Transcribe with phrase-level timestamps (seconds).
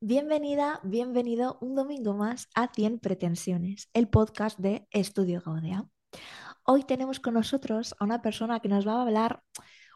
[0.00, 5.88] Bienvenida, bienvenido un domingo más a 100 Pretensiones, el podcast de Estudio Gaudea.
[6.62, 9.42] Hoy tenemos con nosotros a una persona que nos va a hablar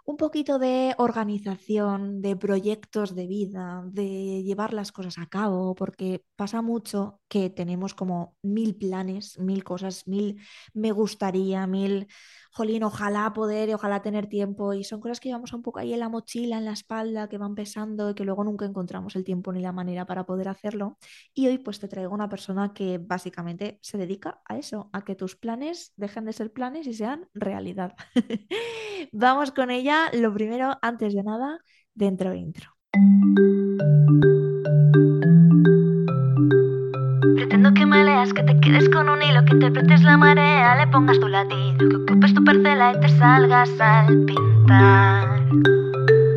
[0.04, 6.24] un poquito de organización, de proyectos de vida, de llevar las cosas a cabo, porque
[6.34, 10.40] pasa mucho que tenemos como mil planes, mil cosas, mil
[10.74, 12.08] me gustaría, mil
[12.52, 14.74] jolín, ojalá poder ojalá tener tiempo.
[14.74, 17.38] Y son cosas que llevamos un poco ahí en la mochila, en la espalda, que
[17.38, 20.98] van pesando y que luego nunca encontramos el tiempo ni la manera para poder hacerlo.
[21.34, 25.14] Y hoy pues te traigo una persona que básicamente se dedica a eso, a que
[25.14, 27.94] tus planes dejen de ser planes y sean realidad.
[29.12, 30.10] Vamos con ella.
[30.12, 31.60] Lo primero, antes de nada,
[31.94, 32.70] dentro intro.
[38.22, 41.96] Que te quedes con un hilo, que interpretes la marea, le pongas tu latido, que
[41.96, 45.44] ocupes tu parcela y te salgas al pintar.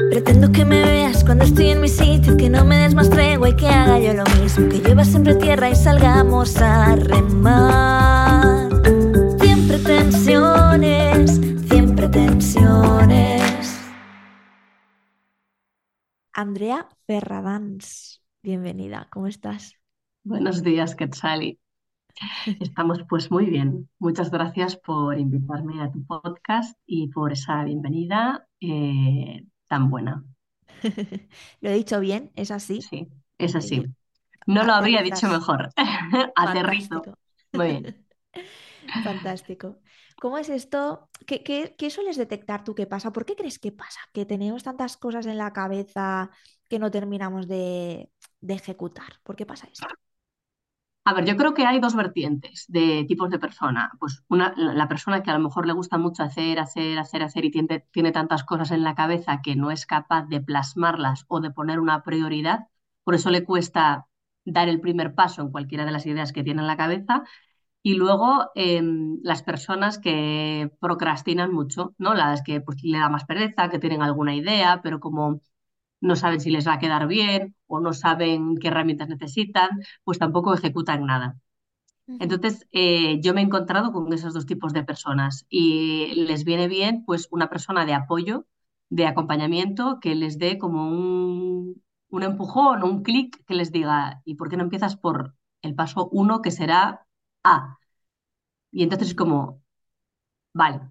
[0.09, 3.49] Pretendo que me veas cuando estoy en mi sitio, que no me des más tregua
[3.49, 8.67] y que haga yo lo mismo, que llevas siempre tierra y salgamos a remar.
[9.39, 11.39] Siempre tensiones,
[11.69, 13.79] siempre tensiones.
[16.33, 19.75] Andrea Ferradans, bienvenida, ¿cómo estás?
[20.23, 21.59] Buenos días, Quetzali.
[22.59, 23.89] Estamos pues muy bien.
[23.99, 30.23] Muchas gracias por invitarme a tu podcast y por esa bienvenida eh, tan buena.
[31.61, 32.31] ¿Lo he dicho bien?
[32.35, 32.81] ¿Es así?
[32.81, 33.85] Sí, es así.
[34.45, 35.69] No lo habría dicho mejor.
[36.35, 37.01] Aterrizo.
[37.51, 38.05] Muy bien.
[39.03, 39.79] Fantástico.
[40.21, 41.09] ¿Cómo es esto?
[41.25, 43.11] ¿Qué, qué, sueles detectar tú que pasa?
[43.11, 43.99] ¿Por qué crees que pasa?
[44.13, 46.29] Que tenemos tantas cosas en la cabeza
[46.69, 49.19] que no terminamos de, de ejecutar.
[49.23, 49.87] ¿Por qué pasa esto?
[51.07, 53.91] A ver, yo creo que hay dos vertientes de tipos de persona.
[53.99, 57.45] Pues una, la persona que a lo mejor le gusta mucho hacer, hacer, hacer, hacer
[57.45, 61.51] y tiene, tantas cosas en la cabeza que no es capaz de plasmarlas o de
[61.51, 62.67] poner una prioridad,
[63.03, 64.07] por eso le cuesta
[64.45, 67.23] dar el primer paso en cualquiera de las ideas que tiene en la cabeza.
[67.83, 72.15] Y luego em, las personas que procrastinan mucho, ¿no?
[72.15, 75.41] Las que pues, le da más pereza, que tienen alguna idea, pero como
[76.01, 79.69] no saben si les va a quedar bien o no saben qué herramientas necesitan,
[80.03, 81.37] pues tampoco ejecutan nada.
[82.19, 86.67] Entonces, eh, yo me he encontrado con esos dos tipos de personas y les viene
[86.67, 88.45] bien pues una persona de apoyo,
[88.89, 94.35] de acompañamiento, que les dé como un, un empujón un clic que les diga, ¿y
[94.35, 97.05] por qué no empiezas por el paso uno que será
[97.43, 97.77] A?
[98.71, 99.63] Y entonces es como,
[100.53, 100.81] vale,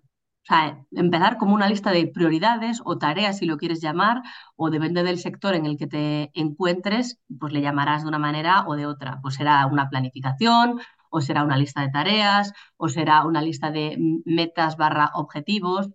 [0.45, 4.21] o sea, empezar como una lista de prioridades o tareas, si lo quieres llamar,
[4.57, 8.67] o depende del sector en el que te encuentres, pues le llamarás de una manera
[8.67, 9.21] o de otra.
[9.23, 13.97] Pues será una planificación, o será una lista de tareas, o será una lista de
[14.27, 15.89] metas barra objetivos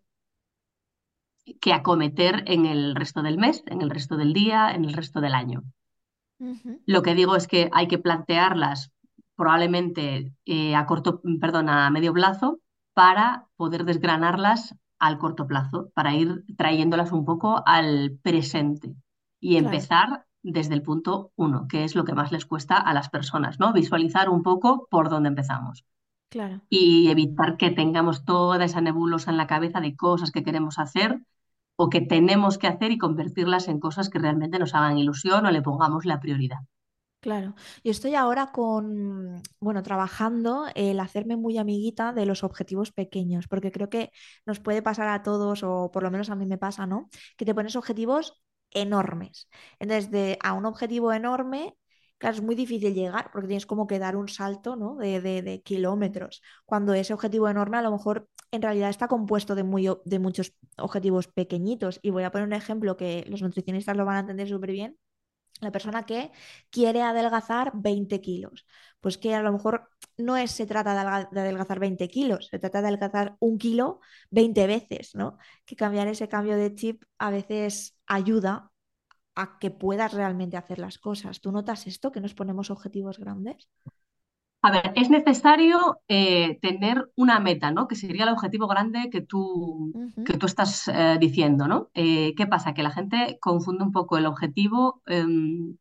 [1.61, 5.21] que acometer en el resto del mes, en el resto del día, en el resto
[5.21, 5.63] del año.
[6.87, 8.91] Lo que digo es que hay que plantearlas
[9.35, 12.59] probablemente eh, a corto, perdón, a medio plazo
[12.99, 18.93] para poder desgranarlas al corto plazo, para ir trayéndolas un poco al presente
[19.39, 23.07] y empezar desde el punto uno, que es lo que más les cuesta a las
[23.07, 23.71] personas, ¿no?
[23.71, 25.85] Visualizar un poco por dónde empezamos.
[26.27, 26.59] Claro.
[26.67, 31.21] Y evitar que tengamos toda esa nebulosa en la cabeza de cosas que queremos hacer
[31.77, 35.51] o que tenemos que hacer y convertirlas en cosas que realmente nos hagan ilusión o
[35.51, 36.59] le pongamos la prioridad.
[37.21, 37.53] Claro,
[37.83, 43.73] yo estoy ahora con, bueno, trabajando el hacerme muy amiguita de los objetivos pequeños, porque
[43.73, 44.11] creo que
[44.45, 47.09] nos puede pasar a todos, o por lo menos a mí me pasa, ¿no?
[47.35, 48.41] Que te pones objetivos
[48.71, 49.49] enormes.
[49.79, 51.75] Entonces, de, a un objetivo enorme,
[52.17, 54.95] claro, es muy difícil llegar, porque tienes como que dar un salto, ¿no?
[54.95, 59.63] De, de, kilómetros, cuando ese objetivo enorme a lo mejor en realidad está compuesto de,
[59.63, 61.99] muy, de muchos objetivos pequeñitos.
[62.01, 64.97] Y voy a poner un ejemplo que los nutricionistas lo van a entender súper bien
[65.59, 66.31] la persona que
[66.69, 68.65] quiere adelgazar 20 kilos.
[69.01, 72.81] Pues que a lo mejor no es, se trata de adelgazar 20 kilos, se trata
[72.81, 73.99] de adelgazar un kilo
[74.31, 75.37] 20 veces, ¿no?
[75.65, 78.71] Que cambiar ese cambio de chip a veces ayuda
[79.35, 81.39] a que puedas realmente hacer las cosas.
[81.41, 83.69] ¿Tú notas esto, que nos ponemos objetivos grandes?
[84.61, 87.87] A ver, es necesario eh, tener una meta, ¿no?
[87.87, 89.93] Que sería el objetivo grande que tú,
[90.25, 91.89] que tú estás eh, diciendo, ¿no?
[91.93, 92.73] Eh, ¿qué pasa?
[92.73, 95.77] Que la gente confunde un poco el objetivo em,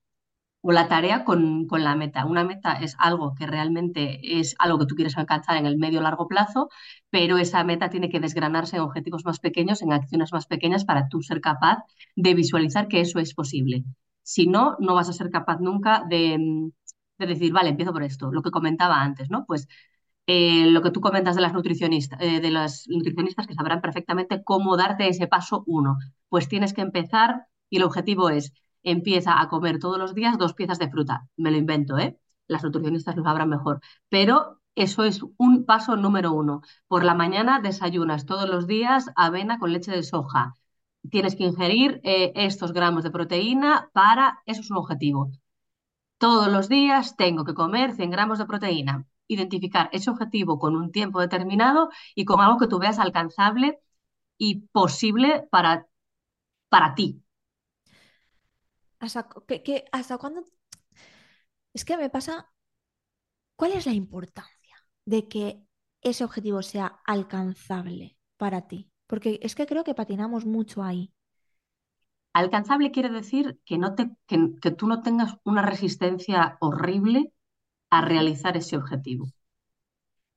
[0.63, 2.25] o la tarea con, con, la meta.
[2.27, 6.01] Una meta es algo que realmente es algo que tú quieres alcanzar en el medio
[6.01, 6.69] o largo plazo,
[7.11, 11.09] pero esa meta tiene que desgranarse en objetivos más pequeños, en acciones más pequeñas para
[11.09, 11.79] tú ser capaz
[12.17, 13.85] de visualizar que eso es posible.
[14.23, 16.73] Si no, no vas a ser capaz nunca de em,
[17.19, 19.45] de decir, vale, empiezo por esto, lo que comentaba antes, ¿no?
[19.47, 19.69] Pues
[20.27, 24.43] eh, lo que tú comentas de las nutricionistas, eh, de las nutricionistas que sabrán perfectamente
[24.45, 25.99] cómo darte ese paso uno.
[26.29, 30.55] Pues tienes que empezar y el objetivo es empieza a comer todos los días dos
[30.55, 31.29] piezas de fruta.
[31.37, 32.19] Me lo invento, ¿eh?
[32.47, 33.81] Las nutricionistas lo sabrán mejor.
[34.09, 36.63] Pero eso es un paso número uno.
[36.87, 40.55] Por la mañana desayunas todos los días avena con leche de soja.
[41.11, 45.31] Tienes que ingerir eh, estos gramos de proteína para, eso es un objetivo.
[46.19, 49.07] Todos los días tengo que comer 100 gramos de proteína.
[49.29, 53.79] Identificar ese objetivo con un tiempo determinado y con algo que tú veas alcanzable
[54.39, 55.87] y posible para,
[56.71, 57.23] para ti.
[59.01, 59.29] ¿Hasta,
[59.93, 60.45] ¿Hasta cuándo?
[61.73, 62.53] Es que me pasa,
[63.57, 65.63] ¿cuál es la importancia de que
[66.01, 68.91] ese objetivo sea alcanzable para ti?
[69.07, 71.13] Porque es que creo que patinamos mucho ahí.
[72.39, 77.33] Alcanzable quiere decir que, no te, que, tú no tengas una resistencia horrible
[77.91, 79.27] a realizar ese objetivo.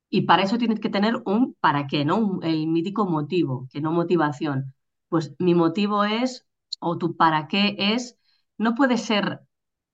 [0.10, 2.40] Y para eso tienes que tener un para qué, ¿no?
[2.42, 4.74] el mítico motivo, que no motivación.
[5.10, 6.48] Pues mi motivo es,
[6.80, 8.18] o tu para qué es,
[8.58, 9.42] no puede ser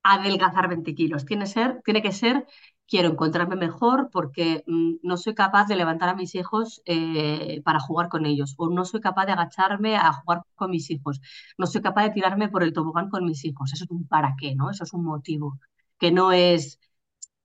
[0.01, 2.47] adelgazar 20 kilos, tiene, ser, tiene que ser
[2.87, 7.79] quiero encontrarme mejor porque mm, no soy capaz de levantar a mis hijos eh, para
[7.79, 11.21] jugar con ellos, o no soy capaz de agacharme a jugar con mis hijos,
[11.57, 13.73] no soy capaz de tirarme por el tobogán con mis hijos.
[13.73, 14.69] Eso es un para qué, ¿no?
[14.71, 15.59] Eso es un motivo,
[15.99, 16.79] que no es,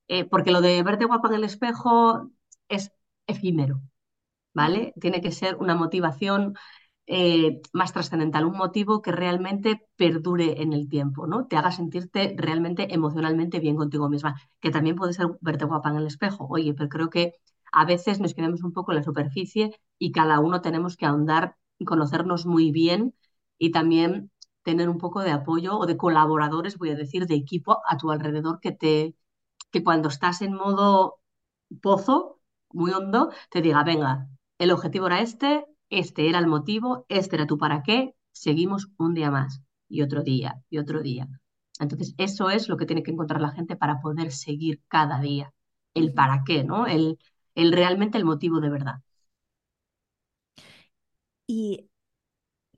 [0.08, 2.30] eh, porque lo de verte guapo en el espejo
[2.68, 2.92] es
[3.26, 3.80] efímero,
[4.54, 4.94] ¿vale?
[5.00, 6.54] Tiene que ser una motivación
[7.06, 11.46] eh, más trascendental, un motivo que realmente perdure en el tiempo, ¿no?
[11.46, 15.96] Te haga sentirte realmente emocionalmente bien contigo misma, que también puede ser verte guapa en
[15.96, 16.46] el espejo.
[16.48, 17.34] Oye, pero creo que
[17.72, 21.56] a veces nos quedamos un poco en la superficie y cada uno tenemos que ahondar
[21.84, 23.14] conocernos muy bien
[23.58, 24.30] y también
[24.62, 28.10] tener un poco de apoyo o de colaboradores, voy a decir, de equipo a tu
[28.10, 29.16] alrededor que te
[29.70, 31.20] que cuando estás en modo
[31.82, 32.40] pozo
[32.72, 34.28] muy hondo te diga, venga,
[34.58, 39.14] el objetivo era este, este era el motivo, este era tu para qué, seguimos un
[39.14, 41.28] día más y otro día y otro día.
[41.80, 45.52] Entonces, eso es lo que tiene que encontrar la gente para poder seguir cada día.
[45.94, 46.86] El para qué, ¿no?
[46.86, 47.18] El,
[47.54, 48.96] el realmente el motivo de verdad.
[51.46, 51.88] ¿Y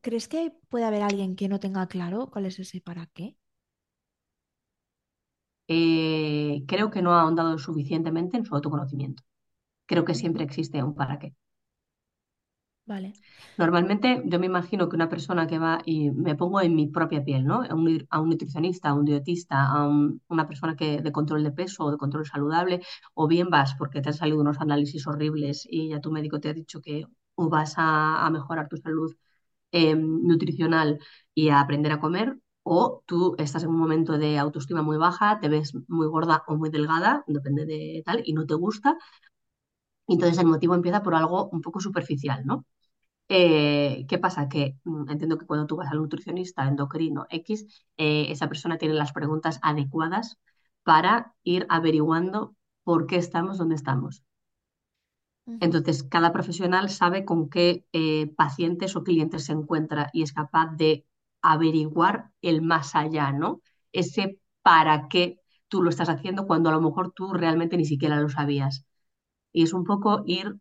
[0.03, 3.37] crees que puede haber alguien que no tenga claro cuál es ese para qué?
[5.69, 9.23] Eh, creo que no ha ahondado suficientemente en su autoconocimiento.
[9.87, 11.35] Creo que siempre existe un para qué.
[12.87, 13.15] Vale.
[13.57, 17.25] Normalmente yo me imagino que una persona que va y me pongo en mi propia
[17.25, 17.63] piel, ¿no?
[17.63, 19.89] A un, a un nutricionista, a un dietista, a
[20.29, 22.83] una persona que de control de peso o de control saludable,
[23.15, 26.51] o bien vas porque te han salido unos análisis horribles y ya tu médico te
[26.51, 29.15] ha dicho que o vas a, mejorar tu salud
[29.73, 30.99] em, nutricional
[31.35, 35.39] y a aprender a comer, o tú estás en un momento de autoestima muy baja,
[35.41, 38.97] te ves muy gorda o muy delgada, depende de tal, y no te gusta.
[40.09, 42.65] Entonces el motivo empieza por algo un poco superficial, ¿no?
[43.29, 44.49] Eh, ¿qué pasa?
[44.49, 47.67] Que mm, entiendo que cuando tú vas al nutricionista endocrino X,
[47.97, 50.39] eh, esa persona tiene las preguntas adecuadas
[50.83, 52.55] para ir averiguando
[52.85, 54.23] por qué estamos donde estamos.
[55.61, 60.75] Entonces, cada profesional sabe con qué eh, pacientes o clientes se encuentra y es capaz
[60.77, 61.07] de
[61.43, 63.61] averiguar el más allá, ¿no?
[63.93, 68.21] Ese para qué tú lo estás haciendo cuando a lo mejor tú realmente ni siquiera
[68.21, 68.87] lo sabías.
[69.53, 70.57] Y es un poco ir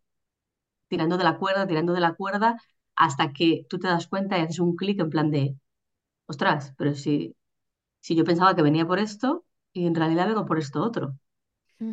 [0.88, 2.56] tirando de la cuerda, tirando de la cuerda,
[2.96, 5.56] hasta que tú te das cuenta y haces un clic en plan de,
[6.26, 7.36] ostras, pero si,
[8.00, 11.16] si yo pensaba que venía por esto y en realidad vengo por esto otro.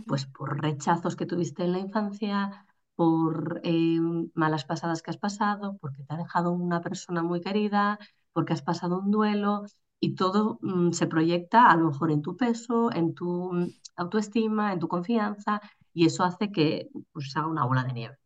[0.06, 4.00] Pues por rechazos que tuviste en la infancia, por eh,
[4.34, 7.98] malas pasadas que has pasado, porque te ha dejado una persona muy querida,
[8.34, 9.64] porque has pasado un duelo
[10.00, 14.74] y todo mm, se proyecta a lo mejor en tu peso, en tu mm, autoestima,
[14.74, 15.62] en tu confianza
[15.94, 18.18] y eso hace que pues, haga una bola de nieve.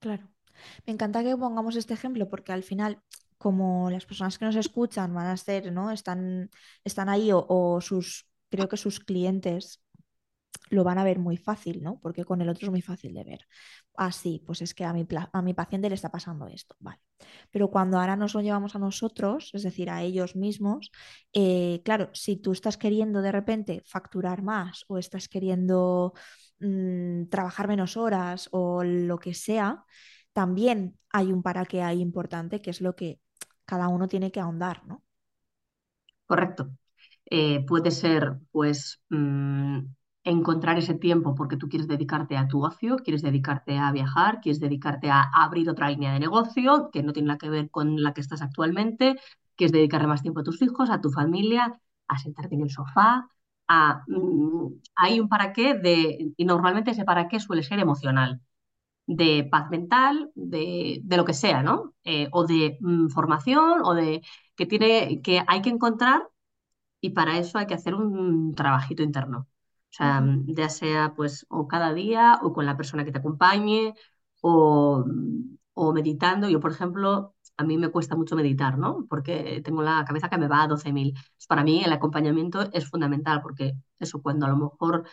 [0.00, 0.28] Claro.
[0.86, 3.02] Me encanta que pongamos este ejemplo porque al final,
[3.38, 5.90] como las personas que nos escuchan van a ser, ¿no?
[5.90, 6.50] Están,
[6.84, 9.82] están ahí o, sus, creo que sus clientes
[10.70, 12.00] lo van a ver muy fácil, ¿no?
[12.00, 13.40] Porque con el otro es muy fácil de ver.
[13.96, 17.00] Así, ah, pues es que a mi, a mi paciente le está pasando esto, vale.
[17.50, 20.92] Pero cuando ahora nos lo llevamos a nosotros, es decir, a ellos mismos,
[21.32, 26.14] eh, claro, si tú estás queriendo de repente facturar más o estás queriendo
[26.60, 29.84] Mm, trabajar menos horas o lo que sea,
[30.34, 33.20] también hay un para qué hay importante, que es lo que
[33.66, 35.04] cada uno tiene que ahondar, ¿no?
[36.26, 36.70] Correcto.
[37.26, 39.80] Eh, puede ser, pues, mm,
[40.24, 44.60] encontrar ese tiempo porque tú quieres dedicarte a tu ocio, quieres dedicarte a viajar, quieres
[44.60, 48.14] dedicarte a abrir otra línea de negocio que no tiene nada que ver con la
[48.14, 49.16] que estás actualmente,
[49.56, 53.28] quieres dedicarle más tiempo a tus hijos, a tu familia, a sentarte en el sofá,
[54.06, 58.40] Mm, hay un para qué de, y normalmente ese para qué suele ser emocional,
[59.06, 61.94] de paz mental, de, lo que sea, ¿no?
[62.04, 64.22] Eh, o de mm, formación, o de
[64.56, 66.28] que tiene, que hay que encontrar
[67.00, 69.48] y para eso hay que hacer un trabajito interno.
[69.90, 73.18] O sea, Ujú, ya sea pues o cada día o con la persona que te
[73.18, 73.94] acompañe
[74.42, 75.04] o,
[75.74, 76.48] o meditando.
[76.48, 79.06] Yo, por ejemplo, a mí me cuesta mucho meditar, ¿no?
[79.08, 81.14] Porque tengo la cabeza que me va a 12.000.
[81.48, 85.04] Para mí el acompañamiento es fundamental porque eso cuando a lo mejor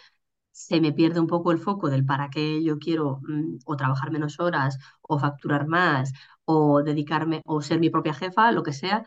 [0.51, 4.11] se me pierde un poco el foco del para qué yo quiero mm, o trabajar
[4.11, 6.13] menos horas o facturar más
[6.45, 9.05] o dedicarme o ser mi propia jefa, lo que sea,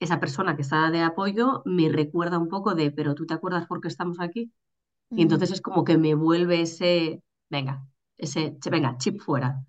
[0.00, 3.66] esa persona que está de apoyo me recuerda un poco de, pero tú te acuerdas
[3.66, 4.52] por qué estamos aquí?
[5.14, 7.86] Y ujú, entonces es como que me vuelve ese, venga,
[8.18, 9.64] ese, venga, chip fuera.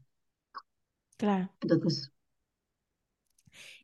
[1.17, 1.49] Claro.
[1.61, 2.11] Entonces,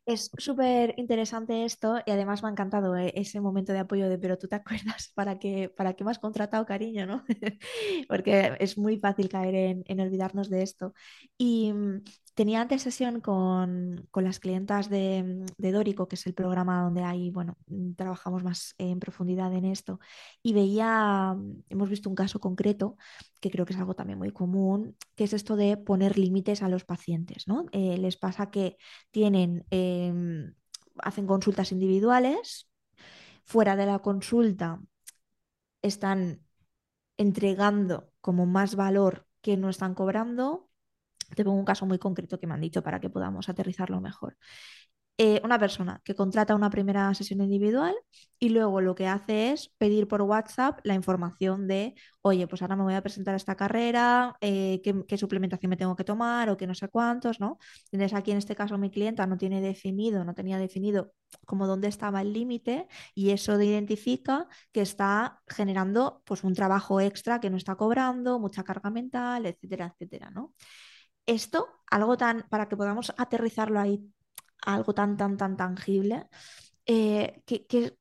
[0.06, 4.18] Es súper interesante esto y además me ha encantado eh, ese momento de apoyo de,
[4.18, 7.24] pero tú te acuerdas para qué, para qué me has contratado, cariño, ¿no?
[8.08, 10.94] Porque es muy fácil caer en, en olvidarnos de esto.
[11.36, 12.04] Y mm,
[12.36, 16.82] tenía antes sesión con, con las clientas de, mm, de Dórico, que es el programa
[16.82, 19.98] donde ahí, bueno, mm, trabajamos más en profundidad en esto.
[20.42, 22.96] Y veía, mm, hemos visto un caso concreto
[23.40, 26.68] que creo que es algo también muy común, que es esto de poner límites a
[26.68, 27.66] los pacientes, ¿no?
[27.72, 28.76] Eh, les pasa que
[29.10, 30.12] tienen, eh,
[30.98, 32.68] hacen consultas individuales,
[33.44, 34.80] fuera de la consulta
[35.82, 36.42] están
[37.16, 40.68] entregando como más valor que no están cobrando.
[41.34, 44.36] Te pongo un caso muy concreto que me han dicho para que podamos aterrizarlo mejor
[45.18, 47.94] eh, una persona que contrata una primera sesión individual
[48.38, 52.76] y luego lo que hace es pedir por WhatsApp la información de, oye, pues ahora
[52.76, 56.58] me voy a presentar esta carrera, eh, qué, qué, suplementación me tengo que tomar o
[56.58, 57.58] qué no sé cuántos, ¿no?
[57.90, 61.12] Entonces aquí en este caso mi clienta no tiene definido, no tenía definido
[61.46, 67.40] como dónde estaba el límite y eso identifica que está generando pues un trabajo extra
[67.40, 70.52] que no está cobrando, mucha carga mental, etcétera, etcétera, ¿no?
[71.26, 74.12] Esto, algo tan, para que podamos aterrizarlo ahí
[74.64, 76.28] algo tan, tan, tan tangible,
[76.86, 77.98] eh, ¿qué, qué,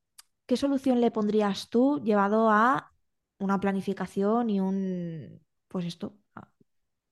[0.47, 2.93] qué solución le pondrías tú llevado a
[3.39, 6.17] una planificación y un, pues esto?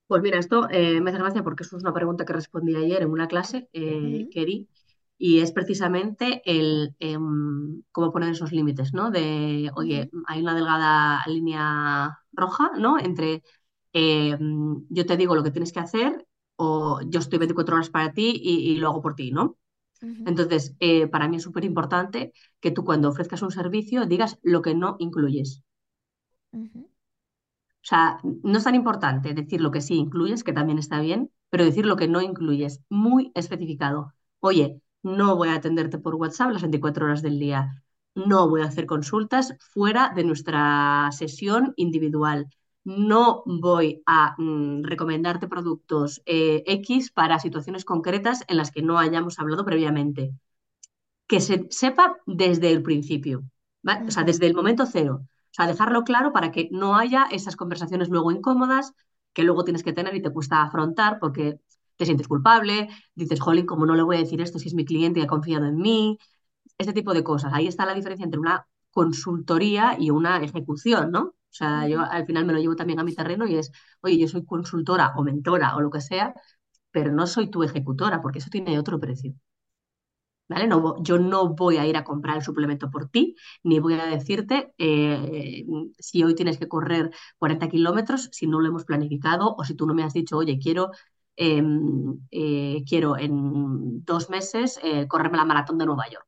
[0.06, 3.02] pues mira, esto eh, me hace gracia porque eso es una pregunta que respondí ayer
[3.02, 4.68] en una clase eh, Ujú, que di
[5.16, 9.10] y es precisamente el em, cómo poner esos límites, ¿no?
[9.10, 12.98] De, oye, hay una delgada línea roja, ¿no?
[12.98, 13.42] Entre
[13.94, 18.14] em, yo te digo lo que tienes que hacer o yo estoy 24 horas para
[18.14, 19.58] ti y, y lo hago por ti, ¿no?
[20.24, 24.62] Entonces, eh, para mí es súper importante que tú cuando ofrezcas un servicio digas lo
[24.62, 25.62] que no incluyes.
[27.84, 31.30] O sea, no es tan importante decir lo que sí incluyes, que también está bien,
[31.50, 34.12] pero decir lo que no incluyes, muy especificado.
[34.40, 37.82] Oye, no voy a atenderte por WhatsApp las 24 horas del día.
[38.14, 42.48] No voy a hacer consultas fuera de nuestra sesión individual.
[42.84, 48.98] No voy a mm, recomendarte productos eh, X para situaciones concretas en las que no
[48.98, 50.32] hayamos hablado previamente
[51.26, 53.44] que se sepa desde el principio,
[53.82, 54.08] ¿vale?
[54.08, 55.22] O sea, desde el momento cero.
[55.24, 58.92] O sea, dejarlo claro para que no haya esas conversaciones luego incómodas
[59.32, 61.58] que luego tienes que tener y te cuesta afrontar porque
[61.96, 64.84] te sientes culpable, dices, jolín, ¿cómo no le voy a decir esto si es mi
[64.84, 66.18] cliente y ha confiado en mí?
[66.78, 67.52] Este tipo de cosas.
[67.54, 71.34] Ahí está la diferencia entre una consultoría y una ejecución, ¿no?
[71.54, 73.70] O sea, yo al final me lo llevo también a mi terreno y es,
[74.02, 76.34] oye, yo soy consultora o mentora o lo que sea,
[76.92, 79.34] pero no soy tu ejecutora porque eso tiene otro precio.
[80.48, 80.66] ¿vale?
[80.66, 84.06] No, yo no voy a ir a comprar el suplemento por ti, ni voy a
[84.06, 85.64] decirte eh,
[85.98, 89.86] si hoy tienes que correr 40 kilómetros, si no lo hemos planificado, o si tú
[89.86, 90.90] no me has dicho, oye, quiero,
[91.36, 91.62] eh,
[92.30, 96.26] eh, quiero en dos meses eh, correrme la maratón de Nueva York,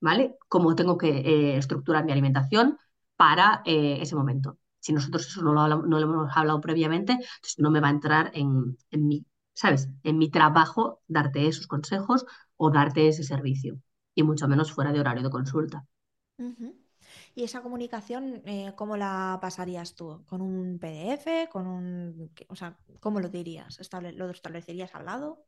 [0.00, 0.36] ¿vale?
[0.48, 2.78] Cómo tengo que estructurar mi alimentación
[3.16, 4.58] para ese momento.
[4.80, 7.88] Si nosotros eso no lo, hablamos, no lo hemos hablado previamente, entonces no me va
[7.88, 9.88] a entrar en, en mi, ¿sabes?
[10.02, 13.80] En mi trabajo darte esos consejos o darte ese servicio,
[14.14, 15.86] y mucho menos fuera de horario de consulta.
[17.34, 20.24] ¿Y esa comunicación, eh, cómo la pasarías tú?
[20.28, 21.48] ¿Con un PDF?
[21.50, 23.78] ¿Con un, o sea, cómo lo dirías?
[23.80, 25.44] ¿Estable- ¿Lo establecerías hablado?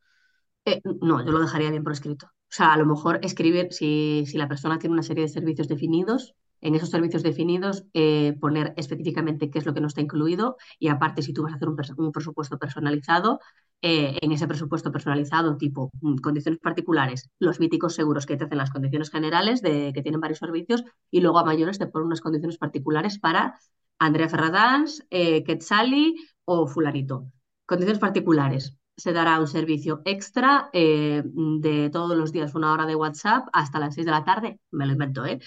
[0.64, 2.26] Eh, no, yo lo dejaría bien por escrito.
[2.26, 5.68] O sea, a lo mejor escribir, si, si la persona tiene una serie de servicios
[5.68, 10.56] definidos, en esos servicios definidos eh, poner específicamente qué es lo que no está incluido
[10.78, 13.40] y aparte si tú vas a hacer un, pres- un presupuesto personalizado,
[13.82, 18.58] eh, en ese presupuesto personalizado tipo mm, condiciones particulares, los míticos seguros que te hacen
[18.58, 22.20] las condiciones generales de que tienen varios servicios y luego a mayores te ponen unas
[22.20, 23.58] condiciones particulares para
[23.98, 26.14] Andrea Ferradans, eh, Quetzali
[26.44, 27.30] o Fulanito.
[27.66, 32.96] Condiciones particulares se dará un servicio extra eh, de todos los días una hora de
[32.96, 35.38] WhatsApp hasta las 6 de la tarde, me lo invento, ¿eh?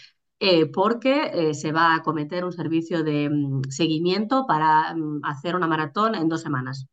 [0.45, 5.55] Eh, porque eh, se va a acometer un servicio de mm, seguimiento para mm, hacer
[5.55, 6.88] una maratón en dos semanas.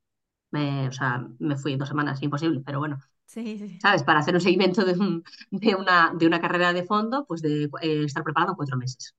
[0.52, 2.98] Me, o sea, me fui dos semanas, imposible, pero bueno.
[3.26, 3.78] Sí, sí.
[3.82, 4.02] ¿sabes?
[4.04, 7.64] Para hacer un seguimiento de, un- de una, de una carrera de fondo, pues de
[7.82, 9.14] eh, estar preparado en cuatro meses.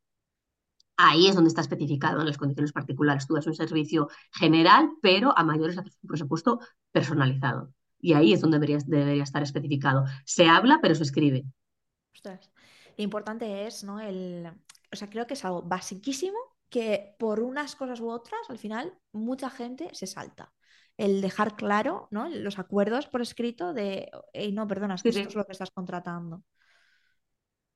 [0.97, 3.25] Ahí es donde está especificado en las condiciones particulares.
[3.27, 6.59] Tú das un servicio general, pero a mayores haces un presupuesto
[6.91, 7.73] personalizado.
[7.99, 10.05] Y ahí es donde debería, debería estar especificado.
[10.25, 11.45] Se habla, pero se escribe.
[12.15, 12.49] Ostras.
[13.01, 13.99] Lo importante es, ¿no?
[13.99, 14.47] El,
[14.93, 16.37] o sea, creo que es algo basiquísimo
[16.69, 20.53] que por unas cosas u otras, al final, mucha gente se salta.
[20.97, 22.29] El dejar claro, ¿no?
[22.29, 25.53] Los acuerdos por escrito de, "Ey, no, perdona, es que Sí, esto es lo que
[25.53, 26.43] estás contratando.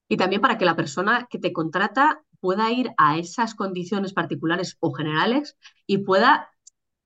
[0.08, 4.77] Y también para que la persona que te contrata pueda ir a esas condiciones particulares
[4.79, 6.51] o generales y pueda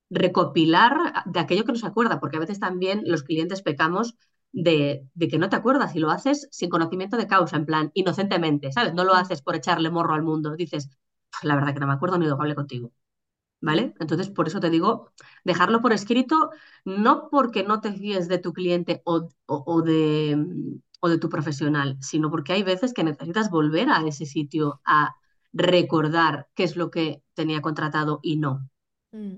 [0.10, 4.16] recopilar de aquello que no se acuerda, porque a veces también los clientes pecamos
[4.52, 7.92] de, de que no te acuerdas y lo haces sin conocimiento de causa, en plan,
[7.94, 8.94] inocentemente, ¿sabes?
[8.94, 10.90] No lo haces por echarle morro al mundo, dices,
[11.32, 12.92] "Pues la verdad que no me acuerdo ni de lo que hablé contigo.
[13.62, 13.94] ¿vale?
[14.00, 15.12] Entonces, por eso te digo,
[15.44, 16.52] dejarlo por escrito,
[16.86, 20.38] no porque no te fíes de tu cliente o, o- o de,
[21.02, 25.16] o de tu profesional, sino porque hay veces que necesitas volver a ese sitio a
[25.54, 28.70] recordar qué es lo que tenía contratado y no,
[29.12, 29.38] Mm.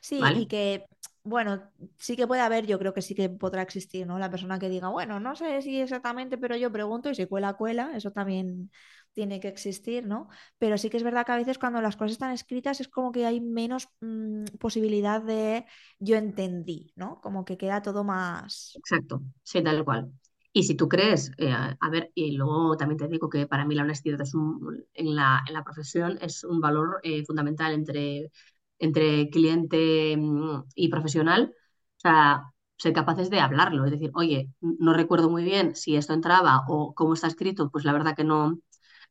[0.00, 0.86] Sí, y que,
[1.28, 4.18] bueno, sí que puede haber, yo creo que sí que podrá existir, ¿no?
[4.18, 7.54] La persona que diga, bueno, no sé si exactamente, pero yo pregunto y si cuela,
[7.54, 8.70] cuela, eso también
[9.12, 10.28] tiene que existir, ¿no?
[10.58, 13.12] Pero sí que es verdad que a veces cuando las cosas están escritas es como
[13.12, 15.66] que hay menos mm, posibilidad de
[15.98, 17.20] yo entendí, ¿no?
[17.20, 18.80] Como que queda todo más...
[18.80, 20.12] Exacto, sí, tal cual.
[20.52, 23.74] Y si tú crees, eh, a ver, y luego también te digo que para mí
[23.74, 28.30] la honestidad es un- en la, en la profesión es un valor eh, fundamental entre,
[28.78, 31.54] entre cliente mm, y profesional.
[31.98, 36.12] O sea, ser capaces de hablarlo, es decir, oye, no recuerdo muy bien si esto
[36.14, 38.58] entraba o cómo está escrito, pues la verdad que no,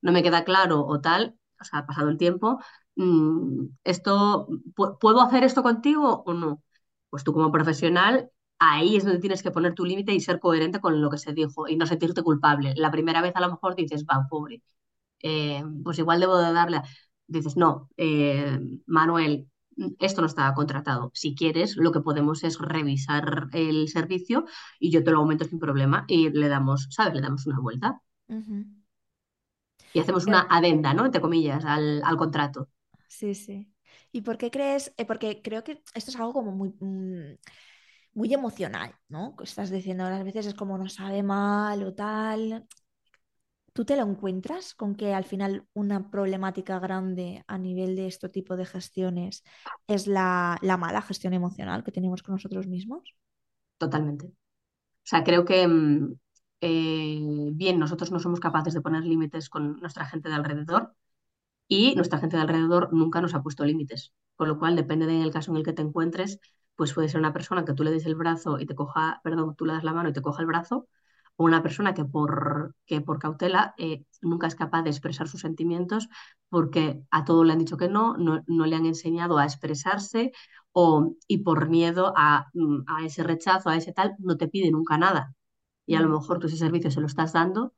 [0.01, 2.59] no me queda claro o tal, o sea, ha pasado el tiempo.
[2.95, 6.63] mm, esto, ¿pu- ¿puedo hacer esto contigo o no?
[7.09, 10.79] Pues tú como profesional ahí es donde tienes que poner tu límite y ser coherente
[10.79, 12.73] con lo que se dijo y no sentirte culpable.
[12.75, 14.63] La primera vez a lo mejor dices, va, pobre,
[15.21, 16.77] eh, pues igual debo de darle.
[16.77, 16.83] a-".
[17.27, 19.49] Dices, no, eh, Manuel,
[19.99, 21.11] esto no está contratado.
[21.13, 24.45] Si quieres, lo que podemos es revisar el servicio
[24.79, 27.13] y yo te lo aumento sin problema y le damos, ¿sabes?
[27.15, 28.01] Le damos una vuelta
[29.93, 31.05] y hacemos una adenda, ¿no?
[31.05, 32.69] Entre comillas, al, al contrato.
[33.07, 33.73] Sí, sí.
[34.11, 34.93] ¿Y por qué crees?
[34.97, 37.35] eh, porque creo que esto es algo como muy, mm,
[38.13, 39.35] muy emocional, ¿no?
[39.37, 42.67] Que Estás diciendo, a veces es como no sabe mal o tal.
[43.77, 48.27] ¿Tú te lo encuentras con que al final una problemática grande a nivel de este
[48.27, 49.43] tipo de gestiones
[49.85, 53.03] es la, la mala gestión emocional que tenemos con nosotros mismos?
[53.77, 54.25] Totalmente.
[54.25, 54.31] O
[55.03, 56.15] sea, creo que mm,
[56.61, 60.95] eh, bien, nosotros no somos capaces de poner límites con nuestra gente de alrededor
[61.67, 64.11] y nuestra gente de alrededor nunca nos ha puesto límites.
[64.37, 66.39] Con lo cual, depende del caso en el que te encuentres,
[66.75, 69.55] pues puede ser una persona que tú le des el brazo y te coja, perdón,
[69.55, 70.87] tú le das la mano y te coja el brazo,
[71.37, 75.41] o una persona que por, que por cautela eh, nunca es capaz de expresar sus
[75.41, 76.09] sentimientos
[76.49, 80.31] porque a todo le han dicho que no, no, no le han enseñado a expresarse
[80.73, 84.71] o, y por miedo a, mm, a ese rechazo, a ese tal, no te pide
[84.71, 85.33] nunca nada.
[85.87, 87.73] Y a lo Mm, mejor tú ese servicio se lo estás dando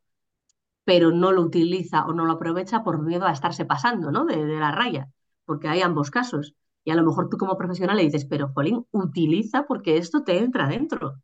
[0.83, 4.25] pero no lo utiliza o no lo aprovecha por miedo a estarse pasando, ¿no?
[4.25, 5.09] De, de la raya,
[5.45, 6.55] porque hay ambos casos.
[6.83, 10.39] Y a lo mejor tú como profesional le dices, pero Jolín, utiliza porque esto te
[10.39, 11.09] entra dentro.
[11.09, 11.15] O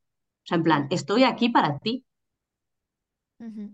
[0.47, 2.05] sea, en plan, estoy aquí para ti.
[3.39, 3.71] Ujú.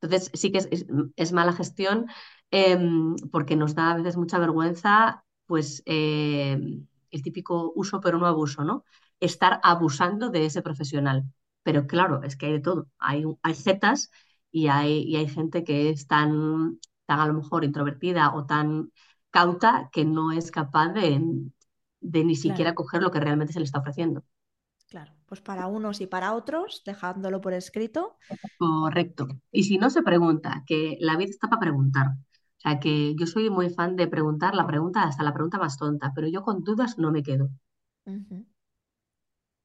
[0.00, 2.06] Entonces, sí que es, es- es mala gestión
[2.50, 8.26] em, porque nos da a veces mucha vergüenza, pues, em, el típico uso pero no
[8.26, 8.84] abuso, ¿no?
[9.20, 11.24] Estar abusando de ese profesional.
[11.62, 12.88] Pero claro, es que hay de todo.
[12.98, 14.10] Hay, hay zetas
[14.50, 18.90] y hay, y hay gente que es tan, tan a lo mejor introvertida o tan
[19.30, 21.20] cauta que no es capaz de,
[22.00, 24.24] de ni Claro, siquiera coger lo que realmente se le está ofreciendo.
[24.90, 25.12] Claro.
[25.26, 28.16] Pues para unos y para otros, dejándolo por escrito.
[28.58, 29.28] Correcto.
[29.50, 32.08] Y si no se pregunta, que la vida está para preguntar.
[32.08, 35.78] O sea, que yo soy muy fan de preguntar la pregunta hasta la pregunta más
[35.78, 37.46] tonta, pero yo con dudas no me quedo.
[37.46, 37.50] O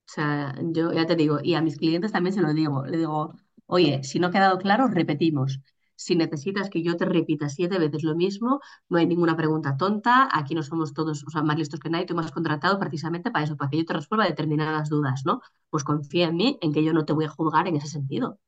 [0.07, 2.85] sea, yo ya te digo, y a mis clientes también se lo digo.
[2.85, 3.33] Le digo,
[3.65, 5.59] oye, si no ha quedado claro, repetimos.
[5.95, 10.27] Si necesitas que yo te repita siete veces lo mismo, no hay ninguna pregunta tonta.
[10.31, 12.05] Aquí no somos todos, o sea, más listos que nadie.
[12.05, 15.41] Tú me has contratado precisamente para eso, para que yo te resuelva determinadas dudas, ¿no?
[15.69, 18.39] Pues confía en mí, en que yo no te voy a juzgar en ese sentido.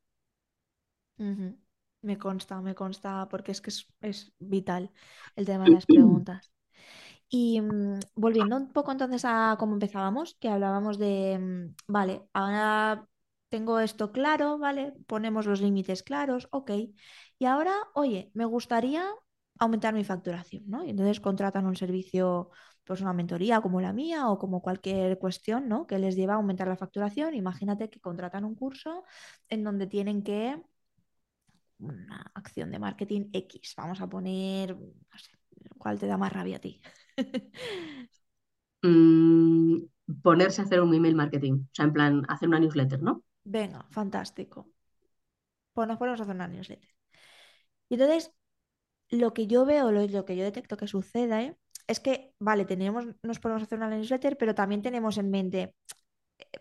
[2.02, 4.92] Me consta, me consta, porque es que es, es vital
[5.36, 6.52] el tema de las preguntas.
[7.28, 13.08] Y mm, volviendo un poco entonces a cómo empezábamos, que hablábamos de, mm, vale, ahora
[13.48, 14.94] tengo esto claro, ¿vale?
[15.06, 16.70] Ponemos los límites claros, ok.
[17.38, 19.04] Y ahora, oye, me gustaría
[19.58, 20.84] aumentar mi facturación, ¿no?
[20.84, 22.50] Y entonces contratan un servicio,
[22.84, 25.86] pues una mentoría como la mía o como cualquier cuestión, ¿no?
[25.86, 27.34] Que les lleva a aumentar la facturación.
[27.34, 29.04] Imagínate que contratan un curso
[29.48, 30.60] en donde tienen que
[31.78, 33.74] una acción de marketing X.
[33.76, 34.76] Vamos a poner,
[35.78, 36.80] ¿cuál te da más rabia a ti?
[38.82, 39.86] Mm,
[40.22, 43.24] ponerse a hacer un email marketing, o sea, en plan, hacer una newsletter, ¿no?
[43.54, 44.58] Venga, fantástico.
[45.72, 46.90] Pues nos ponemos a hacer una newsletter.
[47.88, 48.32] Y entonces,
[49.10, 51.58] lo que yo veo, lo, lo que yo detecto que sucede
[51.88, 55.74] es que, vale, tenemos, nos podemos hacer una newsletter, pero también tenemos en mente,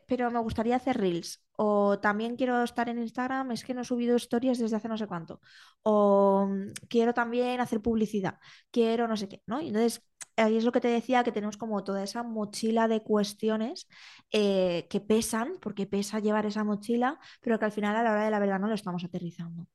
[0.08, 1.44] pero me gustaría hacer reels.
[1.58, 4.98] O también quiero estar en Instagram, es que no he subido historias desde hace no
[4.98, 5.42] sé cuánto.
[5.84, 8.40] O mm, quiero también hacer publicidad,
[8.72, 9.62] quiero no sé qué, ¿no?
[9.62, 10.04] Y entonces,
[10.38, 13.88] ahí es lo que te decía, que tenemos como toda esa mochila de cuestiones
[14.32, 18.26] eh, que pesan, porque pesa llevar esa mochila, pero que al final a la hora
[18.26, 19.68] de la verdad no lo estamos aterrizando.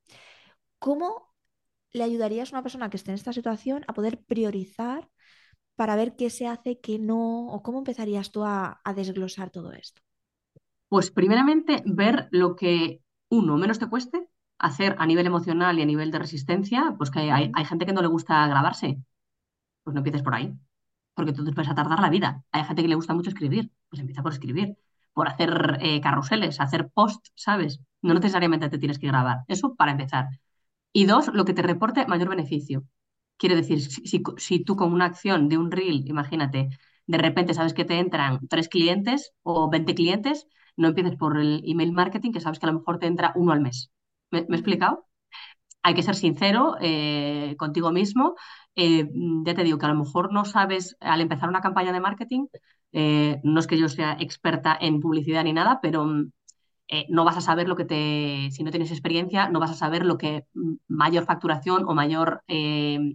[0.79, 1.33] ¿Cómo
[1.91, 5.09] le ayudarías a una persona que esté en esta situación a poder priorizar
[5.75, 9.71] para ver qué se hace, qué no, o cómo empezarías tú a, a desglosar todo
[9.73, 10.01] esto?
[10.89, 14.27] Pues primeramente ver lo que uno menos te cueste
[14.59, 17.93] hacer a nivel emocional y a nivel de resistencia, pues que hay, hay gente que
[17.93, 18.99] no le gusta grabarse,
[19.83, 20.53] pues no empieces por ahí,
[21.15, 22.43] porque tú te vas a tardar la vida.
[22.51, 24.77] Hay gente que le gusta mucho escribir, pues empieza por escribir,
[25.13, 27.79] por hacer eh, carruseles, hacer post, ¿sabes?
[28.01, 29.39] No necesariamente te tienes que grabar.
[29.47, 30.27] Eso para empezar.
[30.91, 32.85] Y dos, lo que te reporte mayor beneficio.
[33.37, 36.69] Quiere decir, si, si, si tú con una acción de un reel, imagínate,
[37.07, 41.61] de repente sabes que te entran tres clientes o 20 clientes, no empieces por el
[41.65, 43.91] email marketing, que sabes que a lo mejor te entra uno al mes.
[44.31, 45.07] ¿Me, me he explicado?
[45.83, 48.35] Hay que ser sincero eh, contigo mismo.
[48.75, 49.07] Eh,
[49.45, 52.47] ya te digo que a lo mejor no sabes, al empezar una campaña de marketing,
[52.91, 56.07] eh, no es que yo sea experta en publicidad ni nada, pero
[56.87, 59.75] eh, no vas a saber lo que te, si no tienes experiencia, no vas a
[59.75, 60.45] saber lo que
[60.87, 62.43] mayor facturación o mayor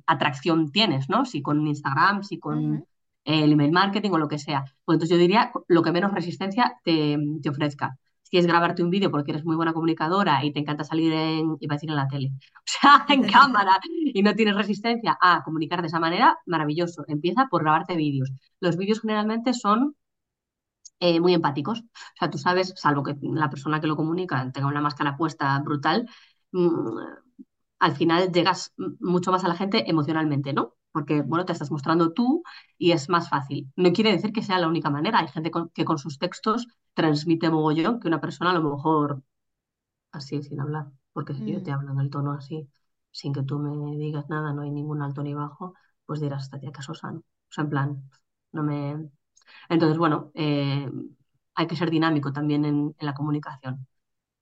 [0.07, 1.25] atracción tienes, ¿no?
[1.25, 2.85] Si con Instagram, si con
[3.25, 4.65] el email marketing o lo que sea.
[4.85, 7.99] Pues entonces yo diría lo que menos resistencia te, te ofrezca.
[8.29, 11.57] Si quieres grabarte un vídeo porque eres muy buena comunicadora y te encanta salir en,
[11.61, 15.43] iba a decir en la tele, o sea, en cámara y no tienes resistencia a
[15.45, 17.05] comunicar de esa manera, maravilloso.
[17.09, 18.31] Empieza por grabarte vídeos.
[18.61, 19.97] Los vídeos generalmente son
[21.01, 21.81] eh, muy empáticos.
[21.81, 21.85] O
[22.19, 26.07] sea, tú sabes, salvo que la persona que lo comunica tenga una máscara puesta brutal,
[26.53, 26.99] mm,
[27.81, 30.78] al final llegas mucho más a la gente emocionalmente, ¿no?
[30.93, 32.43] Porque, bueno, te estás mostrando tú
[32.79, 33.71] y es más fácil.
[33.77, 35.19] No quiere decir que sea la única manera.
[35.21, 39.23] Hay gente con- que con sus textos transmite mogollón que una persona a lo mejor
[40.13, 40.87] así, sin hablar.
[41.13, 42.69] Porque si yo te Mm, hablo en el tono así,
[43.11, 45.75] sin que tú me digas nada, no hay ningún alto ni bajo,
[46.07, 47.19] pues dirás, esta tía casosa, ¿no?
[47.21, 48.11] O sea, en plan,
[48.53, 49.11] no me...
[49.69, 50.91] Entonces, bueno, eh,
[51.55, 53.87] hay que ser dinámico también en, en la comunicación.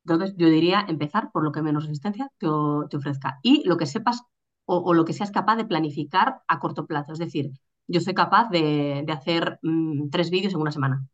[0.04, 2.46] Entonces, yo diría empezar por lo que menos resistencia te,
[2.90, 4.22] te ofrezca y lo que sepas
[4.66, 7.12] o, o lo que seas capaz de planificar a corto plazo.
[7.12, 7.50] Es decir,
[7.88, 11.06] yo soy capaz de, de hacer mm, tres vídeos en una semana.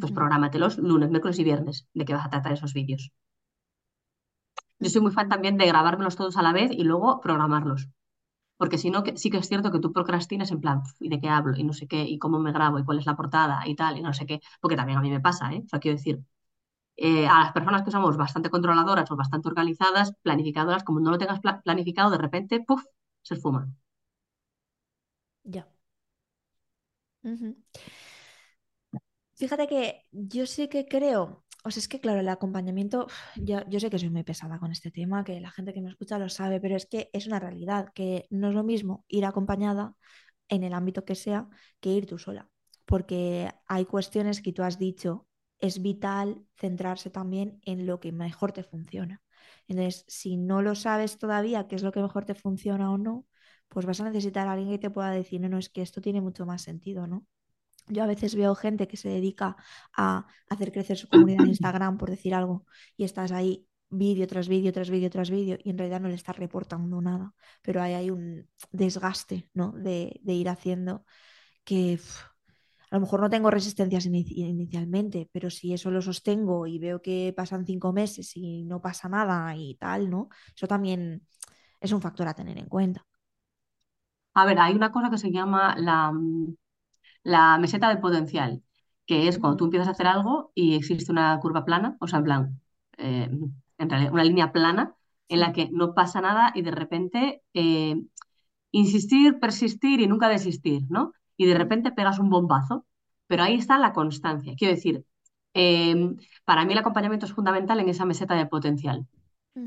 [0.00, 3.10] Pues ujú, prográmatelos lunes, miércoles y viernes de qué vas a tratar esos vídeos.
[4.78, 7.88] Yo soy muy fan también de grabármelos todos a la vez y luego programarlos.
[8.58, 11.08] Porque si no, que, sí que es cierto que tú procrastinas en plan, "Uf, ¿y
[11.10, 11.56] de qué hablo?
[11.58, 13.98] Y no sé qué, y cómo me grabo, y cuál es la portada, y tal,
[13.98, 14.40] y no sé qué.
[14.60, 15.62] Porque también a mí me pasa, ¿eh?
[15.66, 16.20] O sea, quiero decir,
[16.96, 21.18] eh, a las personas que somos bastante controladoras o bastante organizadas, planificadoras, como no lo
[21.18, 22.82] tengas pla- planificado, de repente, ¡puf!
[23.22, 23.68] se esfuma.
[25.44, 25.66] Ya.
[29.36, 33.80] Fíjate que yo sí que creo, o sea, es que claro, el acompañamiento, yo, yo
[33.80, 36.28] sé que soy muy pesada con este tema, que la gente que me escucha lo
[36.28, 39.94] sabe, pero es que es una realidad, que no es lo mismo ir acompañada
[40.48, 41.48] en el ámbito que sea
[41.80, 42.48] que ir tú sola,
[42.86, 45.26] porque hay cuestiones que tú has dicho,
[45.66, 49.22] es vital centrarse también en lo que mejor te funciona.
[49.66, 53.26] Entonces, si no lo sabes todavía qué es lo que mejor te funciona o no,
[53.68, 56.00] pues vas a necesitar a alguien que te pueda decir, no, no, es que esto
[56.02, 57.26] tiene mucho más sentido, ¿no?
[57.88, 59.56] Yo a veces veo gente que se dedica
[59.96, 64.48] a hacer crecer su comunidad en Instagram, por decir algo, y estás ahí vídeo tras
[64.48, 67.94] vídeo, tras vídeo, tras vídeo, y en realidad no le estás reportando nada, pero ahí
[67.94, 69.72] hay un desgaste, ¿no?
[69.72, 71.04] De, ir haciendo
[71.64, 71.98] que
[72.94, 77.02] a lo mejor no tengo resistencias ini- inicialmente, pero si eso lo sostengo y veo
[77.02, 80.28] que pasan cinco meses y no pasa nada y tal, ¿no?
[80.56, 81.26] Eso también
[81.80, 83.06] es un factor a tener en cuenta.
[84.34, 86.12] A ver, hay una cosa que se llama la,
[87.22, 88.62] la meseta de potencial,
[89.06, 92.18] que es cuando tú empiezas a hacer algo y existe una curva plana, o sea,
[92.20, 92.60] en plan,
[92.98, 93.30] eh,
[93.78, 94.94] en realidad, una línea plana
[95.28, 97.96] en la que no pasa nada y de repente eh,
[98.72, 101.12] insistir, persistir y nunca desistir, ¿no?
[101.36, 102.86] Y de repente pegas un bombazo,
[103.26, 104.54] pero ahí está la constancia.
[104.56, 105.04] Quiero decir,
[105.54, 109.06] eh, para mí el acompañamiento es fundamental en esa meseta de potencial.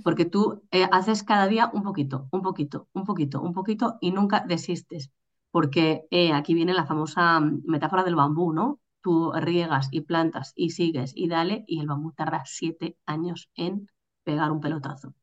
[0.03, 4.11] porque tú eh, haces cada día un poquito, un poquito, un poquito, un poquito y
[4.11, 5.11] nunca desistes,
[5.51, 8.79] porque eh, aquí viene la famosa mm, metáfora del bambú, ¿no?
[9.01, 13.89] Tú riegas y plantas y sigues y dale y el bambú tarda siete años en
[14.23, 15.13] pegar un pelotazo.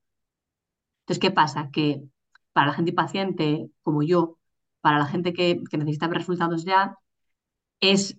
[1.02, 1.70] Entonces, ¿qué pasa?
[1.70, 2.02] Que
[2.52, 4.38] para la gente impaciente como yo,
[4.84, 6.96] para la gente que, que necesita ver resultados ya,
[7.80, 8.18] es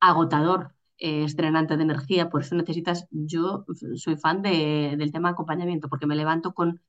[0.00, 3.64] agotador es drenante de energía, por eso necesitas, yo
[3.96, 6.80] soy fan de, del tema acompañamiento, porque me levanto con,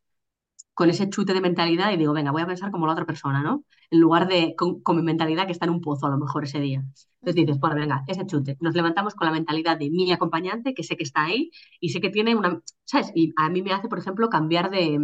[0.74, 3.42] con ese chute de mentalidad y digo, venga, voy a pensar como la otra persona,
[3.44, 3.66] ¿no?
[3.92, 6.60] En lugar de con, mi mentalidad que está en un pozo a lo mejor ese
[6.60, 6.80] día.
[7.22, 8.58] Entonces dices, bueno, venga, ese chute.
[8.62, 12.02] Nos levantamos con la mentalidad de mi acompañante, que sé que está ahí y sé
[12.02, 13.12] que tiene una, ¿sabes?
[13.16, 15.00] Y a mí me hace, por ejemplo, cambiar de,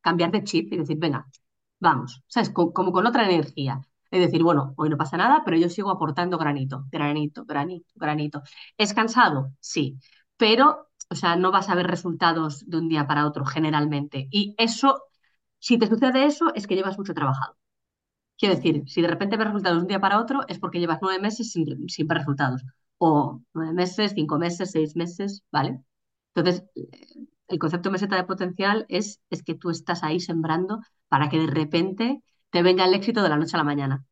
[0.00, 1.26] cambiar de chip y decir, venga,
[1.82, 2.50] vamos, ¿sabes?
[2.50, 3.80] como con otra energía.
[4.10, 8.42] Es decir, bueno, hoy no pasa nada, pero yo sigo aportando granito, granito, granito, granito.
[8.76, 9.52] ¿Es cansado?
[9.60, 9.98] Sí,
[10.36, 14.28] pero, o sea, no vas a ver resultados de un día para otro generalmente.
[14.30, 15.02] Y eso,
[15.58, 17.56] si te sucede eso, es que llevas mucho trabajado.
[18.38, 20.98] Quiero decir, si de repente ves resultados de un día para otro, es porque llevas
[21.02, 21.66] nueve meses sin,
[22.06, 22.62] ver resultados.
[22.98, 25.82] O nueve meses, cinco meses, seis meses, ¿vale?
[26.34, 26.64] Entonces,
[27.48, 30.80] el concepto meseta de potencial es, es que tú estás ahí sembrando
[31.12, 34.02] para que de repente te venga el éxito de la noche a la mañana.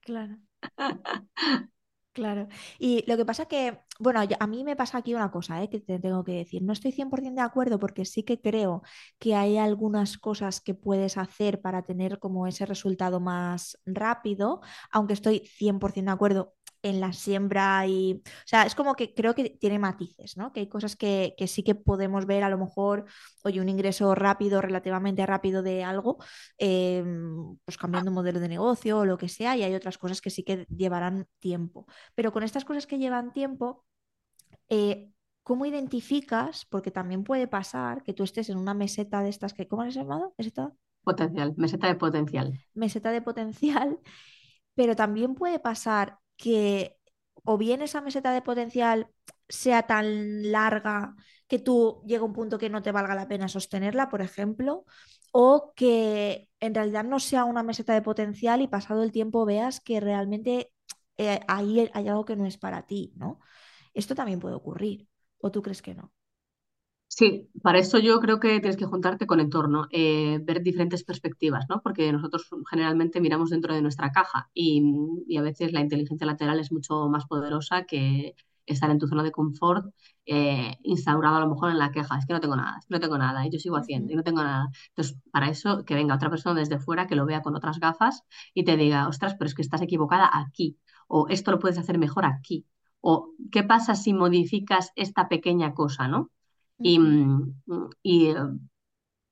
[0.00, 0.36] Claro.
[2.12, 2.46] Claro.
[2.78, 5.68] Y lo que pasa que, bueno, a mí me pasa aquí una cosa, ¿eh?
[5.68, 6.62] que te tengo que decir.
[6.62, 8.82] No estoy 100% de acuerdo porque sí que creo
[9.18, 14.60] que hay algunas cosas que puedes hacer para tener como ese resultado más rápido,
[14.92, 19.34] aunque estoy 100% de acuerdo en la siembra y, o sea, es como que creo
[19.34, 20.52] que tiene matices, ¿no?
[20.52, 23.06] Que hay cosas que, sí que podemos ver a lo mejor,
[23.42, 26.18] oye, un ingreso rápido, relativamente rápido de algo,
[26.58, 30.20] em, pues cambiando un modelo de negocio o lo que sea, y hay otras cosas
[30.20, 31.86] que sí que llevarán tiempo.
[32.14, 33.86] Pero con estas cosas que llevan tiempo,
[34.68, 35.10] eh,
[35.42, 36.66] ¿cómo identificas?
[36.66, 39.94] Porque también puede pasar que tú estés en una meseta de estas que, ¿cómo has
[39.94, 40.34] llamado?
[40.36, 40.70] ¿Meseta?
[41.02, 42.60] Potencial, meseta de potencial.
[42.74, 43.98] Meseta de potencial,
[44.74, 46.96] pero también puede pasar que
[47.44, 49.08] o bien esa meseta de potencial
[49.48, 51.14] sea tan larga
[51.48, 54.84] que tú llega a un punto que no te valga la pena sostenerla, por ejemplo,
[55.32, 59.80] o que en realidad no sea una meseta de potencial y pasado el tiempo veas
[59.80, 60.72] que realmente
[61.18, 63.40] eh, ahí hay algo que no es para ti, ¿no?
[63.94, 66.12] Esto también puede ocurrir, ¿o tú crees que no?
[67.16, 71.64] Sí, para eso yo creo que tienes que juntarte con entorno, eh, ver diferentes perspectivas,
[71.68, 71.80] ¿no?
[71.80, 74.82] Porque nosotros generalmente miramos dentro de nuestra caja y,
[75.38, 78.34] a veces la inteligencia lateral es mucho más poderosa que
[78.66, 79.86] estar en tu zona de confort
[80.26, 82.18] eh, instaurado a lo mejor en la queja.
[82.18, 84.16] Es que no tengo nada, es que no tengo nada y yo sigo haciendo y
[84.16, 84.70] no tengo nada.
[84.88, 88.24] Entonces, para eso que venga otra persona desde fuera que lo vea con otras gafas
[88.54, 91.96] y te diga, ostras, pero es que estás equivocada aquí o esto lo puedes hacer
[91.98, 92.66] mejor aquí
[93.00, 96.30] o qué pasa si modificas esta pequeña cosa, ¿no?
[96.78, 97.54] Y, mm,
[98.02, 98.36] y eh,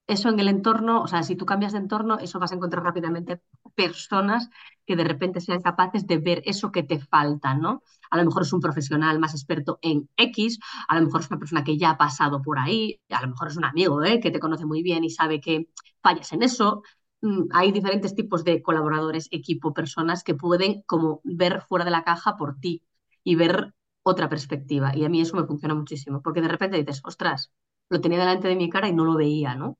[0.06, 2.84] eso en el entorno, o sea, si tú cambias de entorno, eso vas a encontrar
[2.84, 3.40] rápidamente
[3.74, 4.50] personas
[4.84, 7.82] que de repente sean capaces de ver eso que te falta, ¿no?
[8.10, 11.38] A lo mejor es un profesional más experto en X, a lo mejor es una
[11.38, 14.20] persona que ya ha pasado por ahí, a lo mejor es un amigo ¿eh?
[14.20, 15.68] que te conoce muy bien y sabe que
[16.02, 16.82] fallas en eso.
[17.22, 22.04] Mm, hay diferentes tipos de colaboradores, equipo, personas que pueden como ver fuera de la
[22.04, 22.82] caja por ti
[23.24, 24.94] y ver otra perspectiva.
[24.96, 27.52] Y a mí eso me funciona muchísimo, porque de repente dices, ostras,
[27.90, 29.78] lo tenía delante de mi cara y no lo veía, ¿no?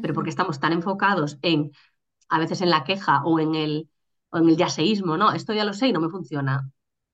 [0.00, 1.72] Pero porque estamos tan enfocados en,
[2.28, 3.90] a veces en la queja o en el,
[4.30, 5.32] o en el yaseísmo, ¿no?
[5.32, 6.70] Esto ya lo sé y no me funciona,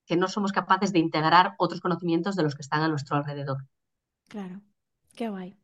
[0.07, 3.59] que no somos capaces de integrar otros conocimientos de los que están a nuestro alrededor.
[4.29, 4.63] Claro,
[5.17, 5.57] qué guay.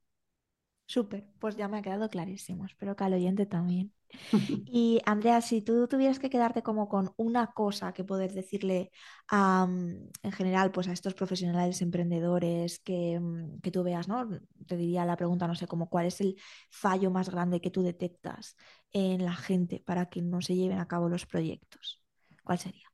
[0.86, 3.94] Súper, pues ya me ha quedado clarísimo, espero que al oyente también.
[4.66, 8.90] Y Andrea, si tú tuvieras que quedarte como con una cosa que poder decirle
[9.30, 14.28] en general pues a estos profesionales emprendedores que, mm, que, tú veas, ¿no?
[14.66, 16.36] Te diría la pregunta, no sé, cuál es el
[16.70, 18.56] fallo más grande que tú detectas
[18.92, 22.02] en la gente para que no se lleven a cabo los proyectos.
[22.42, 22.88] ¿Cuál sería?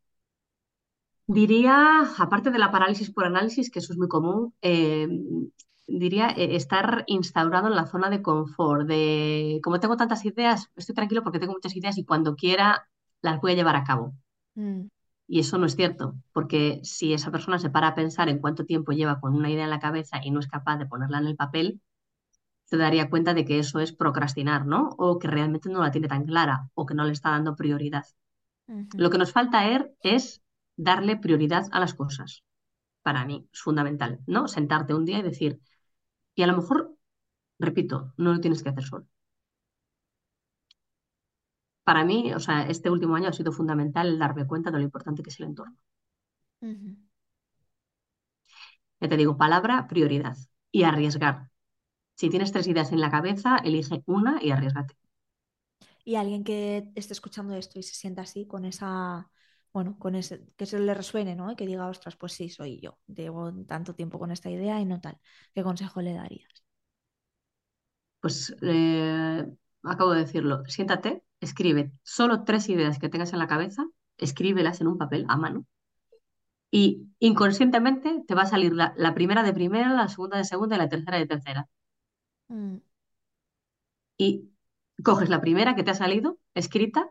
[1.27, 5.07] Diría, aparte de la parálisis por análisis, que eso es muy común, eh,
[5.99, 10.95] diría, eh, estar instaurado en la zona de confort, de como tengo tantas ideas, estoy
[10.95, 12.89] tranquilo porque tengo muchas ideas y cuando quiera
[13.23, 14.15] las voy a llevar a cabo.
[14.55, 14.87] Mm.
[15.27, 18.65] Y eso no es cierto, porque si esa persona se para a pensar en cuánto
[18.65, 21.27] tiempo lleva con una idea en la cabeza y no es capaz de ponerla en
[21.27, 21.81] el papel,
[22.65, 24.91] se daría cuenta de que eso es procrastinar, ¿no?
[24.97, 28.05] O que realmente no la tiene tan clara o que no le está dando prioridad.
[28.95, 30.43] Lo que nos falta er, es
[30.77, 32.45] darle prioridad a las cosas.
[33.03, 34.47] Para mí es fundamental, ¿no?
[34.47, 35.61] Sentarte un día y decir,
[36.41, 36.97] y a lo mejor,
[37.59, 39.07] repito, no lo tienes que hacer solo.
[41.85, 44.85] Para mí, o sea, este último año ha sido fundamental el darme cuenta de lo
[44.85, 45.77] importante que es el entorno.
[49.01, 50.37] Ya te digo, palabra, prioridad
[50.73, 51.51] y arriesgar.
[52.17, 54.97] Si tienes tres ideas en la cabeza, elige una y arriesgate.
[56.05, 59.31] Y alguien que esté escuchando esto y se sienta así con esa,
[59.73, 61.51] bueno, con ese, que se le resuene, ¿no?
[61.53, 62.99] Y que diga, ostras, pues sí, soy yo.
[63.07, 65.19] Llevo tanto tiempo con esta idea y no tal.
[65.55, 66.65] ¿Qué consejo le darías?
[68.21, 69.47] Pues eh,
[69.83, 73.85] acabo de decirlo, siéntate, escribe solo tres ideas que tengas en la cabeza,
[74.19, 75.67] escríbelas en un papel a mano
[76.73, 80.75] y inconscientemente te va a salir la, la primera de primera, la segunda de segunda
[80.77, 81.69] y la tercera de tercera.
[82.51, 82.81] Mm,
[84.19, 84.51] Y
[85.05, 87.11] coges la primera que te ha salido escrita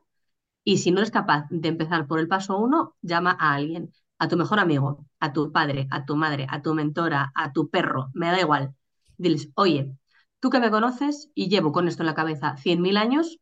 [0.63, 4.27] y si no eres capaz de empezar por el paso uno, llama a alguien, a
[4.27, 8.09] tu mejor amigo, a tu padre, a tu madre, a tu mentora, a tu perro,
[8.13, 8.75] me da igual.
[9.17, 9.95] Diles, oye,
[10.39, 13.39] tú que me conoces y llevo con esto en la cabeza 100.000 años,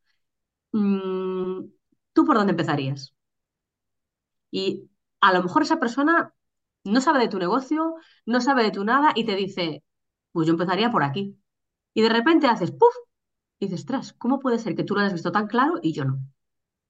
[0.74, 1.62] mm,
[2.14, 3.16] ¿tú por dónde empezarías?
[4.52, 4.90] Y
[5.22, 6.34] a lo mejor esa persona
[6.84, 9.84] no sabe de tu negocio, no sabe de tu nada y te dice,
[10.32, 11.38] pues yo empezaría por aquí.
[11.94, 12.94] Y de repente haces, ¡puf!
[13.60, 16.06] Y dices, tras, ¿cómo puede ser que tú lo hayas visto tan claro y yo
[16.06, 16.20] no?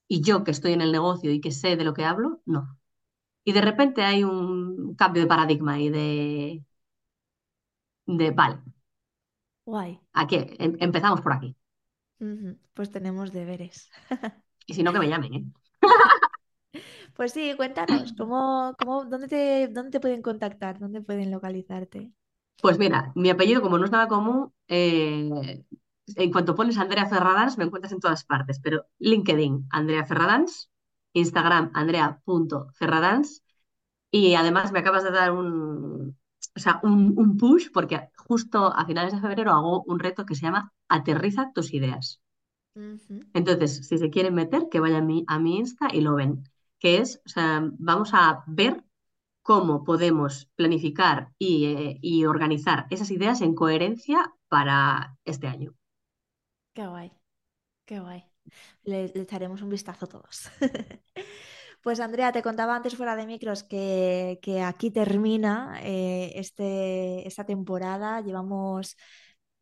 [0.08, 2.78] Y yo que estoy en el negocio y que sé de lo que hablo, no.
[3.46, 6.64] Y de repente hay un cambio de paradigma y de,
[8.08, 8.62] de vale,
[9.66, 10.00] guay.
[10.22, 11.50] aquí em- empezamos por aquí.
[12.74, 13.90] Pues tenemos deberes.
[14.66, 15.46] Y si no, que me llamen, ¿eh?
[17.16, 20.80] Pues sí, cuéntanos, ¿cómo, cómo, dónde te, dónde te pueden contactar?
[20.80, 22.12] ¿Dónde pueden localizarte?
[22.62, 25.64] Pues mira, mi apellido, como no es nada común, eh,
[26.16, 30.70] en cuanto pones Andrea Ferradans, me encuentras en todas partes, pero LinkedIn, Andrea Ferradans,
[31.14, 33.44] Instagram, andrea.ferradans,
[34.12, 36.18] y además me acabas de dar un,
[36.56, 40.36] o sea, un, un push, porque justo a finales de febrero hago un reto que
[40.36, 42.22] se llama Aterriza tus ideas.
[43.34, 46.44] Entonces, si se quieren meter, que vayan a mi, a mi Insta y lo ven,
[46.80, 48.84] que es, o sea, vamos a ver
[49.44, 55.77] cómo podemos planificar y, eh, y organizar esas ideas en coherencia para este año.
[56.78, 57.12] Qué guay,
[57.86, 58.24] qué guay.
[58.86, 60.38] Le, le echaremos un vistazo todos.
[61.84, 67.46] Pues Andrea, te contaba antes fuera de micros que, que aquí termina eh, este, esta
[67.46, 68.22] temporada.
[68.22, 68.98] Llevamos,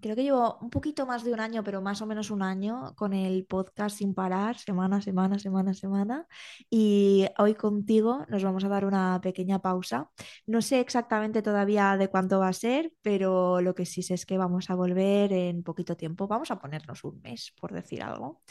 [0.01, 2.93] creo que llevo un poquito más de un año, pero más o menos un año
[2.95, 6.27] con el podcast sin parar, semana, semana, semana, semana.
[6.69, 10.12] Y hoy contigo nos vamos a dar una pequeña pausa.
[10.45, 14.25] No sé exactamente todavía de cuánto va a ser, pero lo que sí sé es
[14.25, 16.27] que vamos a volver en poquito tiempo.
[16.27, 18.41] Vamos a ponernos un mes, por decir algo.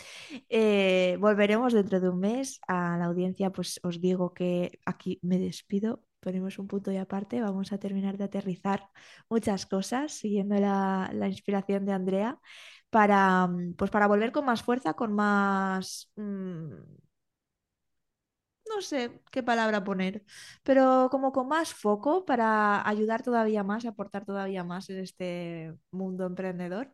[0.48, 2.61] Eh, volveremos dentro de un mes.
[2.66, 6.02] A la audiencia, pues os digo que aquí me despido.
[6.24, 7.40] Ponemos un punto y aparte.
[7.40, 8.80] Vamos a terminar de aterrizar
[9.28, 12.38] muchas cosas, siguiendo la, la inspiración de Andrea,
[12.90, 16.10] para, mm, pues para volver con más fuerza, con más...
[16.16, 16.72] mm,
[18.70, 20.24] no sé qué palabra poner,
[20.62, 26.26] pero como con más foco para ayudar todavía más, aportar todavía más en este mundo
[26.26, 26.92] emprendedor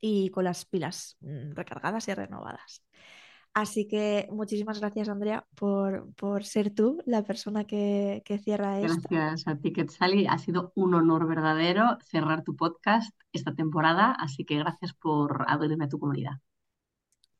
[0.00, 2.84] y con las pilas mm, recargadas y renovadas.
[3.54, 9.08] Así que muchísimas gracias, Andrea, por, por ser tú la persona que, que cierra esto.
[9.10, 10.26] Gracias a ti, Quetzali.
[10.26, 15.84] Ha sido un honor verdadero cerrar tu podcast esta temporada, así que gracias por abrirme
[15.84, 16.38] a tu comunidad.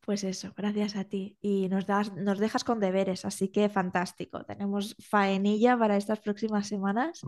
[0.04, 1.36] Pues eso, gracias a ti.
[1.40, 4.44] Y nos das, nos dejas con deberes, así que fantástico.
[4.44, 7.20] Tenemos faenilla para estas próximas semanas.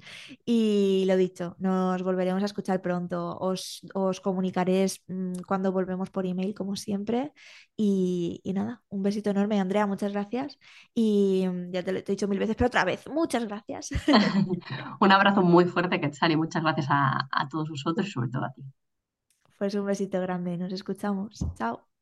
[0.44, 3.38] Y lo dicho, nos volveremos a escuchar pronto.
[3.38, 7.32] Os, os comunicaré mm, cuando volvemos por email, como siempre.
[7.76, 10.58] Y, y nada, un besito enorme, Andrea, muchas gracias.
[10.92, 13.90] Y mm, ya te lo he dicho mil veces, pero otra vez, muchas gracias.
[15.00, 16.36] Un abrazo muy fuerte, Quetzali.
[16.36, 18.64] Muchas gracias a, a todos vosotros y sobre todo a ti.
[19.58, 21.44] Pues un besito grande, nos escuchamos.
[21.56, 21.93] Chao.